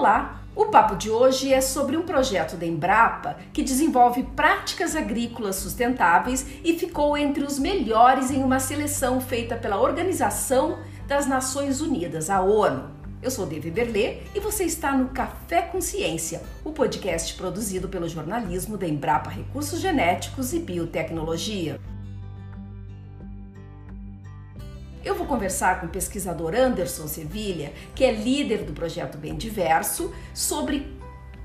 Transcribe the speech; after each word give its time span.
Olá! 0.00 0.40
O 0.56 0.64
papo 0.64 0.96
de 0.96 1.10
hoje 1.10 1.52
é 1.52 1.60
sobre 1.60 1.94
um 1.94 2.04
projeto 2.04 2.56
da 2.56 2.64
Embrapa 2.64 3.36
que 3.52 3.62
desenvolve 3.62 4.22
práticas 4.34 4.96
agrícolas 4.96 5.56
sustentáveis 5.56 6.46
e 6.64 6.72
ficou 6.72 7.18
entre 7.18 7.44
os 7.44 7.58
melhores 7.58 8.30
em 8.30 8.42
uma 8.42 8.58
seleção 8.58 9.20
feita 9.20 9.56
pela 9.56 9.78
Organização 9.78 10.78
das 11.06 11.26
Nações 11.26 11.82
Unidas, 11.82 12.30
a 12.30 12.40
ONU. 12.40 12.88
Eu 13.22 13.30
sou 13.30 13.44
Devi 13.44 13.70
Berlê 13.70 14.20
e 14.34 14.40
você 14.40 14.64
está 14.64 14.96
no 14.96 15.10
Café 15.10 15.60
com 15.60 15.82
Ciência, 15.82 16.40
o 16.64 16.72
podcast 16.72 17.34
produzido 17.34 17.86
pelo 17.86 18.08
jornalismo 18.08 18.78
da 18.78 18.88
Embrapa 18.88 19.28
Recursos 19.28 19.80
Genéticos 19.80 20.54
e 20.54 20.60
Biotecnologia. 20.60 21.78
Eu 25.02 25.14
vou 25.14 25.26
conversar 25.26 25.80
com 25.80 25.86
o 25.86 25.90
pesquisador 25.90 26.54
Anderson 26.54 27.08
Sevilha, 27.08 27.72
que 27.94 28.04
é 28.04 28.12
líder 28.12 28.64
do 28.64 28.72
projeto 28.72 29.16
Bem 29.16 29.34
Diverso, 29.34 30.12
sobre 30.34 30.98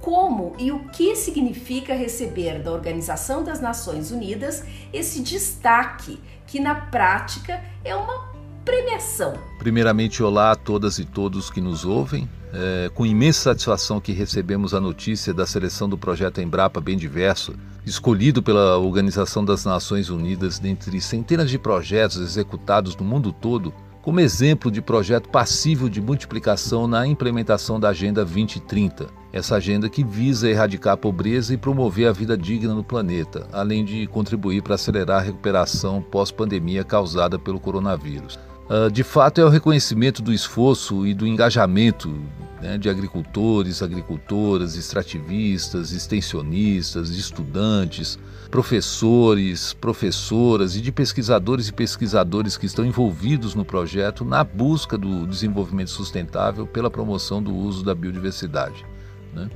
como 0.00 0.56
e 0.58 0.72
o 0.72 0.88
que 0.88 1.14
significa 1.14 1.94
receber 1.94 2.60
da 2.60 2.72
Organização 2.72 3.44
das 3.44 3.60
Nações 3.60 4.10
Unidas 4.10 4.64
esse 4.92 5.20
destaque, 5.20 6.18
que 6.46 6.58
na 6.58 6.74
prática 6.74 7.62
é 7.84 7.94
uma 7.94 8.31
premiação. 8.64 9.34
Primeiramente, 9.58 10.22
olá 10.22 10.52
a 10.52 10.56
todas 10.56 10.98
e 10.98 11.04
todos 11.04 11.50
que 11.50 11.60
nos 11.60 11.84
ouvem. 11.84 12.28
É 12.54 12.90
com 12.94 13.06
imensa 13.06 13.44
satisfação 13.44 14.00
que 14.00 14.12
recebemos 14.12 14.74
a 14.74 14.80
notícia 14.80 15.32
da 15.32 15.46
seleção 15.46 15.88
do 15.88 15.96
projeto 15.96 16.40
Embrapa 16.40 16.80
Bem 16.80 16.98
Diverso, 16.98 17.54
escolhido 17.86 18.42
pela 18.42 18.76
Organização 18.76 19.42
das 19.42 19.64
Nações 19.64 20.10
Unidas 20.10 20.58
dentre 20.58 21.00
centenas 21.00 21.48
de 21.48 21.58
projetos 21.58 22.18
executados 22.18 22.94
no 22.94 23.04
mundo 23.04 23.32
todo, 23.32 23.72
como 24.02 24.20
exemplo 24.20 24.70
de 24.70 24.82
projeto 24.82 25.28
passível 25.30 25.88
de 25.88 26.00
multiplicação 26.00 26.86
na 26.86 27.06
implementação 27.06 27.80
da 27.80 27.88
Agenda 27.88 28.22
2030. 28.22 29.06
Essa 29.32 29.56
agenda 29.56 29.88
que 29.88 30.04
visa 30.04 30.50
erradicar 30.50 30.92
a 30.92 30.96
pobreza 30.96 31.54
e 31.54 31.56
promover 31.56 32.08
a 32.08 32.12
vida 32.12 32.36
digna 32.36 32.74
no 32.74 32.84
planeta, 32.84 33.46
além 33.50 33.82
de 33.82 34.06
contribuir 34.08 34.62
para 34.62 34.74
acelerar 34.74 35.20
a 35.20 35.24
recuperação 35.24 36.02
pós-pandemia 36.02 36.84
causada 36.84 37.38
pelo 37.38 37.58
coronavírus. 37.58 38.38
Uh, 38.72 38.90
de 38.90 39.02
fato, 39.02 39.38
é 39.38 39.44
o 39.44 39.50
reconhecimento 39.50 40.22
do 40.22 40.32
esforço 40.32 41.06
e 41.06 41.12
do 41.12 41.26
engajamento 41.26 42.18
né, 42.58 42.78
de 42.78 42.88
agricultores, 42.88 43.82
agricultoras, 43.82 44.76
extrativistas, 44.76 45.92
extensionistas, 45.92 47.10
estudantes, 47.10 48.18
professores, 48.50 49.74
professoras 49.74 50.74
e 50.74 50.80
de 50.80 50.90
pesquisadores 50.90 51.68
e 51.68 51.72
pesquisadores 51.74 52.56
que 52.56 52.64
estão 52.64 52.82
envolvidos 52.82 53.54
no 53.54 53.62
projeto 53.62 54.24
na 54.24 54.42
busca 54.42 54.96
do 54.96 55.26
desenvolvimento 55.26 55.90
sustentável 55.90 56.66
pela 56.66 56.90
promoção 56.90 57.42
do 57.42 57.54
uso 57.54 57.84
da 57.84 57.94
biodiversidade. 57.94 58.86
Né? 59.34 59.50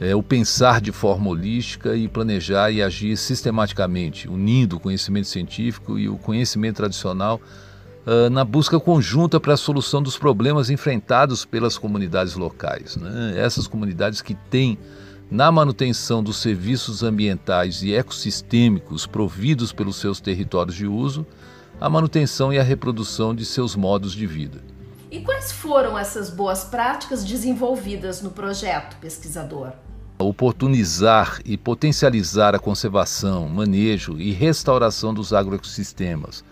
É, 0.00 0.16
o 0.16 0.22
pensar 0.22 0.80
de 0.80 0.92
forma 0.92 1.28
holística 1.28 1.94
e 1.94 2.08
planejar 2.08 2.70
e 2.70 2.82
agir 2.82 3.18
sistematicamente, 3.18 4.26
unindo 4.30 4.76
o 4.76 4.80
conhecimento 4.80 5.28
científico 5.28 5.98
e 5.98 6.08
o 6.08 6.16
conhecimento 6.16 6.76
tradicional 6.76 7.38
uh, 8.06 8.30
na 8.30 8.44
busca 8.44 8.78
conjunta 8.78 9.40
para 9.40 9.54
a 9.54 9.56
solução 9.56 10.02
dos 10.02 10.16
problemas 10.16 10.70
enfrentados 10.70 11.44
pelas 11.44 11.76
comunidades 11.76 12.34
locais. 12.34 12.96
Né? 12.96 13.34
Essas 13.36 13.66
comunidades 13.66 14.22
que 14.22 14.34
têm 14.34 14.78
na 15.30 15.50
manutenção 15.50 16.22
dos 16.22 16.36
serviços 16.36 17.02
ambientais 17.02 17.82
e 17.82 17.92
ecossistêmicos 17.92 19.06
providos 19.06 19.72
pelos 19.72 19.96
seus 19.96 20.20
territórios 20.20 20.76
de 20.76 20.86
uso, 20.86 21.26
a 21.80 21.90
manutenção 21.90 22.52
e 22.52 22.58
a 22.58 22.62
reprodução 22.62 23.34
de 23.34 23.44
seus 23.44 23.74
modos 23.74 24.12
de 24.12 24.26
vida. 24.26 24.62
E 25.10 25.20
quais 25.20 25.52
foram 25.52 25.98
essas 25.98 26.30
boas 26.30 26.64
práticas 26.64 27.24
desenvolvidas 27.24 28.22
no 28.22 28.30
projeto, 28.30 28.96
pesquisador? 28.96 29.72
Oportunizar 30.18 31.40
e 31.44 31.56
potencializar 31.56 32.54
a 32.54 32.58
conservação, 32.58 33.48
manejo 33.48 34.18
e 34.18 34.32
restauração 34.32 35.12
dos 35.12 35.32
agroecossistemas, 35.32 36.42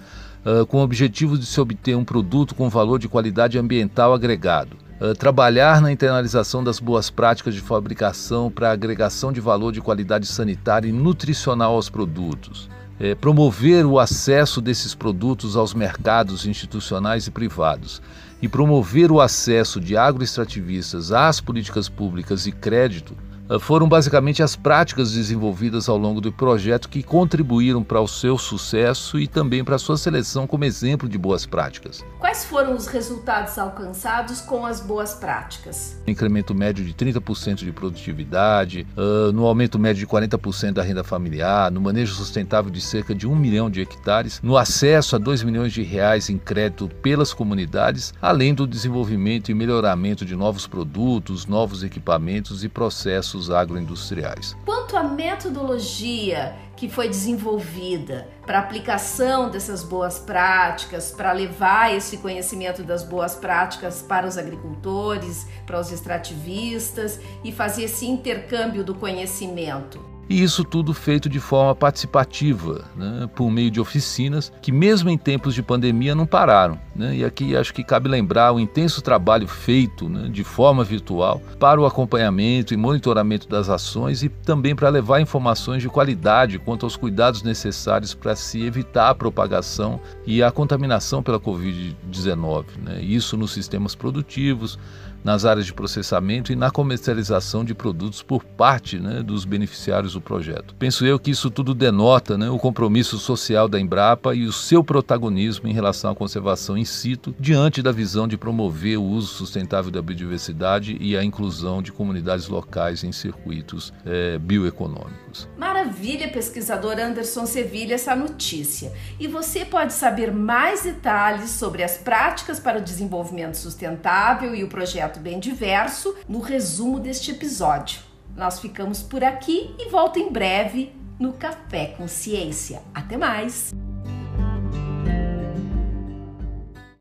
uh, 0.44 0.66
com 0.66 0.78
o 0.78 0.82
objetivo 0.82 1.38
de 1.38 1.47
se 1.47 1.60
obter 1.60 1.97
um 1.97 2.05
produto 2.05 2.55
com 2.55 2.69
valor 2.69 2.99
de 2.99 3.09
qualidade 3.09 3.59
ambiental 3.59 4.12
agregado. 4.12 4.77
Uh, 5.00 5.15
trabalhar 5.15 5.81
na 5.81 5.91
internalização 5.91 6.62
das 6.62 6.78
boas 6.78 7.10
práticas 7.10 7.55
de 7.55 7.60
fabricação 7.60 8.50
para 8.50 8.71
agregação 8.71 9.32
de 9.32 9.41
valor 9.41 9.72
de 9.72 9.81
qualidade 9.81 10.27
sanitária 10.27 10.88
e 10.88 10.93
nutricional 10.93 11.75
aos 11.75 11.88
produtos. 11.88 12.69
É, 13.00 13.12
promover 13.12 13.84
o 13.84 13.99
acesso 13.99 14.60
desses 14.60 14.94
produtos 14.94 15.56
aos 15.56 15.75
mercados 15.75 16.47
institucionais 16.47 17.26
e 17.26 17.31
privados 17.32 18.00
e 18.41 18.47
promover 18.47 19.11
o 19.11 19.21
acesso 19.21 19.81
de 19.81 19.97
agroextrativistas 19.97 21.11
às 21.11 21.41
políticas 21.41 21.88
públicas 21.88 22.47
e 22.47 22.53
crédito 22.53 23.16
foram 23.60 23.88
basicamente 23.88 24.43
as 24.43 24.56
práticas 24.56 25.12
desenvolvidas 25.12 25.88
ao 25.88 25.99
longo 25.99 26.21
do 26.21 26.32
projeto 26.32 26.88
que 26.88 27.03
contribuíram 27.03 27.82
para 27.82 28.00
o 28.00 28.09
seu 28.09 28.38
sucesso 28.38 29.19
e 29.19 29.27
também 29.27 29.62
para 29.62 29.77
a 29.77 29.78
sua 29.78 29.97
seleção 29.97 30.47
como 30.47 30.65
exemplo 30.65 31.09
de 31.09 31.19
boas 31.19 31.44
práticas. 31.44 32.05
Quais 32.19 32.44
foram 32.44 32.75
os 32.75 32.87
resultados 32.87 33.59
alcançados 33.59 34.41
com 34.41 34.65
as 34.65 34.81
boas 34.81 35.15
práticas? 35.15 36.00
Incremento 36.06 36.55
médio 36.55 36.84
de 36.84 36.94
30% 36.94 37.56
de 37.56 37.72
produtividade, 37.72 38.87
uh, 38.97 39.32
no 39.32 39.44
aumento 39.44 39.78
médio 39.78 40.00
de 40.00 40.06
40% 40.06 40.72
da 40.72 40.82
renda 40.82 41.05
familiar, 41.05 41.71
no 41.71 41.81
manejo 41.81 42.15
sustentável 42.15 42.71
de 42.71 42.81
cerca 42.81 43.15
de 43.15 43.26
1 43.26 43.34
milhão 43.37 43.69
de 43.69 43.81
hectares, 43.81 44.41
no 44.43 44.56
acesso 44.56 45.16
a 45.16 45.19
2 45.19 45.43
milhões 45.43 45.72
de 45.72 45.82
reais 45.82 46.31
em 46.31 46.38
crédito 46.38 46.88
pelas 47.03 47.34
comunidades, 47.34 48.15
além 48.22 48.55
do 48.55 48.66
desenvolvimento 48.66 49.50
e 49.50 49.55
melhoramento 49.55 50.25
de 50.25 50.34
novos 50.34 50.66
produtos, 50.66 51.47
novos 51.47 51.82
equipamentos 51.82 52.65
e 52.65 52.69
processos 52.69 53.34
processos 53.34 53.50
agroindustriais. 53.50 54.56
Quanto 54.65 54.97
à 54.97 55.03
metodologia 55.03 56.55
que 56.77 56.89
foi 56.89 57.09
desenvolvida 57.09 58.28
para 58.45 58.59
aplicação 58.59 59.50
dessas 59.50 59.83
boas 59.83 60.19
práticas, 60.19 61.12
para 61.12 61.33
levar 61.33 61.94
esse 61.94 62.19
conhecimento 62.19 62.83
das 62.83 63.03
boas 63.03 63.34
práticas 63.34 64.03
para 64.03 64.27
os 64.27 64.37
agricultores, 64.37 65.47
para 65.67 65.78
os 65.78 65.93
extrativistas 65.93 67.21
e 67.44 67.53
fazer 67.53 67.84
esse 67.84 68.06
intercâmbio 68.06 68.84
do 68.84 68.94
conhecimento. 68.94 70.15
E 70.28 70.43
isso 70.43 70.65
tudo 70.65 70.94
feito 70.94 71.28
de 71.28 71.39
forma 71.39 71.75
participativa, 71.75 72.87
né, 72.97 73.28
por 73.34 73.50
meio 73.50 73.71
de 73.71 73.78
oficinas 73.78 74.50
que, 74.62 74.73
mesmo 74.73 75.11
em 75.11 75.19
tempos 75.19 75.55
de 75.55 75.62
pandemia, 75.62 76.15
não 76.15 76.27
pararam. 76.27 76.78
Né? 76.94 77.16
E 77.16 77.25
aqui 77.25 77.56
acho 77.56 77.75
que 77.75 77.82
cabe 77.82 78.09
lembrar 78.09 78.53
o 78.53 78.60
intenso 78.60 79.03
trabalho 79.03 79.49
feito 79.49 80.09
né, 80.09 80.28
de 80.28 80.44
forma 80.44 80.84
virtual 80.84 81.43
para 81.59 81.81
o 81.81 81.87
acompanhamento 81.87 82.72
e 82.72 82.77
monitoramento 82.77 83.49
das 83.49 83.69
ações 83.69 84.22
e 84.22 84.28
também 84.28 84.77
para 84.77 84.88
levar 84.88 85.21
informações 85.21 85.82
de 85.82 85.88
qualidade 85.88 86.59
quanto 86.59 86.87
aos 86.87 86.97
cuidados 86.97 87.43
necessários 87.43 88.15
para 88.15 88.37
se 88.37 88.62
evitar 88.62 89.10
a 89.10 89.15
propagação 89.15 90.00
e 90.27 90.43
a 90.43 90.50
contaminação 90.50 91.22
pela 91.22 91.41
Covid-19. 91.41 92.65
Né? 92.82 93.03
Isso 93.03 93.37
nos 93.37 93.53
sistemas 93.53 93.94
produtivos, 93.94 94.78
nas 95.25 95.47
áreas 95.47 95.65
de 95.65 95.72
processamento 95.72 96.53
e 96.53 96.56
na 96.56 96.71
comercialização 96.71 97.65
de 97.65 97.75
produtos 97.75 98.22
por 98.22 98.44
parte 98.44 99.00
né, 99.00 99.22
dos 99.22 99.47
beneficiários 99.47 100.12
do 100.12 100.21
projeto. 100.21 100.75
Penso 100.78 101.06
eu 101.06 101.19
que 101.19 101.31
isso 101.31 101.50
tudo 101.50 101.75
denota 101.75 102.37
né, 102.37 102.50
o 102.50 102.59
compromisso 102.59 103.19
social 103.19 103.66
da 103.66 103.81
Embrapa 103.81 104.34
e 104.34 104.44
o 104.44 104.53
seu 104.53 104.84
protagonismo 104.84 105.66
em 105.66 105.72
relação 105.72 106.11
à 106.11 106.15
conservação 106.15 106.76
in 106.84 106.87
situ, 106.87 107.34
diante 107.41 107.83
da 107.83 107.91
visão 107.91 108.28
de 108.28 108.37
promover 108.37 108.99
o 108.99 109.03
uso 109.03 109.28
sustentável 109.28 109.91
da 109.91 110.03
biodiversidade 110.03 110.97
e 111.00 111.17
a 111.17 111.25
inclusão 111.25 111.83
de 111.83 111.91
comunidades 111.91 112.47
locais 112.47 113.03
em 113.03 113.11
circuitos 113.11 113.93
é, 114.05 114.39
bioeconômicos. 114.39 115.49
Maravilha, 115.56 116.29
pesquisador 116.29 116.99
Anderson 116.99 117.47
Sevilha, 117.47 117.94
essa 117.94 118.14
notícia. 118.14 118.93
E 119.19 119.26
você 119.26 119.64
pode 119.64 119.93
saber 119.94 120.32
mais 120.32 120.82
detalhes 120.82 121.50
sobre 121.50 121.82
as 121.82 121.97
práticas 121.97 122.61
para 122.61 122.79
o 122.79 122.82
desenvolvimento 122.82 123.56
sustentável 123.56 124.55
e 124.55 124.62
o 124.62 124.69
projeto 124.69 125.19
bem 125.19 125.41
diverso 125.41 126.14
no 126.29 126.41
resumo 126.41 127.00
deste 127.00 127.31
episódio. 127.31 128.00
Nós 128.37 128.61
ficamos 128.61 129.03
por 129.03 129.25
aqui 129.25 129.75
e 129.79 129.88
volto 129.88 130.19
em 130.19 130.31
breve 130.31 130.93
no 131.19 131.32
Café 131.32 131.94
com 131.97 132.06
Ciência. 132.08 132.82
Até 132.93 133.17
mais! 133.17 133.73